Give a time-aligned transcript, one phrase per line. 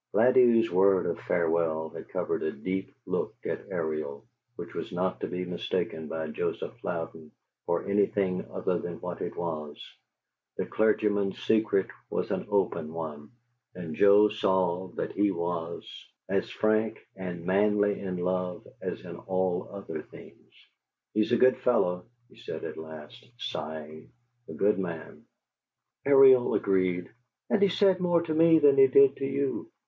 [0.15, 5.27] Ladew's word of farewell had covered a deep look at Ariel, which was not to
[5.27, 7.31] be mistaken by Joseph Louden
[7.67, 9.79] for anything other than what it was:
[10.57, 13.29] the clergyman's secret was an open one,
[13.75, 15.87] and Joe saw that he was
[16.27, 20.51] as frank and manly in love as in all other things.
[21.13, 24.09] "He's a good fellow," he said at last, sighing.
[24.49, 25.25] "A good man."
[26.07, 27.11] Ariel agreed.
[27.51, 29.69] "And he said more to me than he did to you."